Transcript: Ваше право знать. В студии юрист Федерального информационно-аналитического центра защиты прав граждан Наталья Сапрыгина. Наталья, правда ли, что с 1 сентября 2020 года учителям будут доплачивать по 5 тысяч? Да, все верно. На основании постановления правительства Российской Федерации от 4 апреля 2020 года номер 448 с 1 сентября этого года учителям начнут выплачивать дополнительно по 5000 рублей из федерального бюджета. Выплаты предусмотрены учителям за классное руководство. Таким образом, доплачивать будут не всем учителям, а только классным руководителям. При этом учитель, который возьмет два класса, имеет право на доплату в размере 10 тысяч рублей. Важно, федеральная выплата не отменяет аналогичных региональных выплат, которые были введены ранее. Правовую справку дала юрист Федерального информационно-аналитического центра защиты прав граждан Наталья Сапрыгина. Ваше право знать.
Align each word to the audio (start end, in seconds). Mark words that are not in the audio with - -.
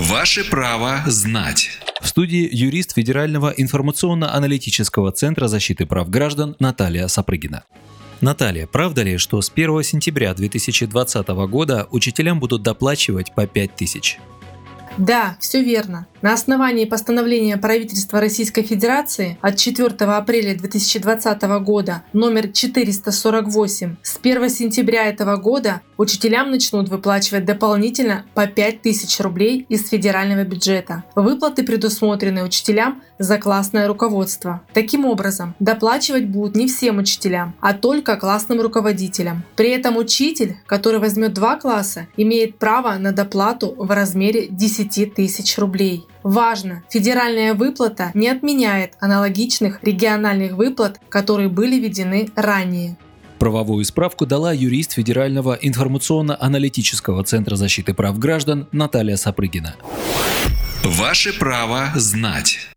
Ваше 0.00 0.48
право 0.48 1.02
знать. 1.04 1.68
В 2.00 2.08
студии 2.08 2.48
юрист 2.50 2.94
Федерального 2.94 3.52
информационно-аналитического 3.54 5.12
центра 5.12 5.46
защиты 5.46 5.84
прав 5.84 6.08
граждан 6.08 6.56
Наталья 6.58 7.06
Сапрыгина. 7.06 7.64
Наталья, 8.22 8.66
правда 8.66 9.02
ли, 9.02 9.18
что 9.18 9.42
с 9.42 9.52
1 9.54 9.82
сентября 9.82 10.32
2020 10.32 11.28
года 11.28 11.86
учителям 11.90 12.40
будут 12.40 12.62
доплачивать 12.62 13.34
по 13.34 13.46
5 13.46 13.76
тысяч? 13.76 14.18
Да, 14.96 15.36
все 15.38 15.62
верно. 15.62 16.06
На 16.22 16.34
основании 16.34 16.84
постановления 16.84 17.56
правительства 17.56 18.20
Российской 18.20 18.60
Федерации 18.60 19.38
от 19.40 19.56
4 19.56 19.88
апреля 19.88 20.54
2020 20.54 21.42
года 21.62 22.02
номер 22.12 22.48
448 22.48 23.96
с 24.02 24.18
1 24.22 24.50
сентября 24.50 25.06
этого 25.06 25.36
года 25.36 25.80
учителям 25.96 26.50
начнут 26.50 26.90
выплачивать 26.90 27.46
дополнительно 27.46 28.26
по 28.34 28.46
5000 28.46 29.20
рублей 29.20 29.64
из 29.70 29.88
федерального 29.88 30.44
бюджета. 30.44 31.04
Выплаты 31.14 31.62
предусмотрены 31.62 32.44
учителям 32.44 33.02
за 33.18 33.38
классное 33.38 33.88
руководство. 33.88 34.60
Таким 34.74 35.06
образом, 35.06 35.54
доплачивать 35.58 36.26
будут 36.26 36.54
не 36.54 36.68
всем 36.68 36.98
учителям, 36.98 37.54
а 37.60 37.72
только 37.72 38.16
классным 38.16 38.60
руководителям. 38.60 39.42
При 39.56 39.70
этом 39.70 39.96
учитель, 39.96 40.58
который 40.66 41.00
возьмет 41.00 41.32
два 41.32 41.56
класса, 41.56 42.08
имеет 42.18 42.58
право 42.58 42.96
на 42.96 43.12
доплату 43.12 43.74
в 43.78 43.90
размере 43.90 44.48
10 44.48 45.14
тысяч 45.14 45.56
рублей. 45.56 46.06
Важно, 46.22 46.82
федеральная 46.90 47.54
выплата 47.54 48.10
не 48.14 48.28
отменяет 48.28 48.94
аналогичных 49.00 49.82
региональных 49.82 50.52
выплат, 50.52 51.00
которые 51.08 51.48
были 51.48 51.76
введены 51.76 52.28
ранее. 52.36 52.96
Правовую 53.38 53.84
справку 53.86 54.26
дала 54.26 54.52
юрист 54.52 54.92
Федерального 54.92 55.54
информационно-аналитического 55.54 57.24
центра 57.24 57.56
защиты 57.56 57.94
прав 57.94 58.18
граждан 58.18 58.68
Наталья 58.70 59.16
Сапрыгина. 59.16 59.76
Ваше 60.84 61.38
право 61.38 61.90
знать. 61.94 62.68